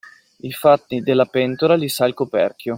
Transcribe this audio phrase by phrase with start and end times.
[0.39, 2.69] I fatti della pentola li sa il coperchio.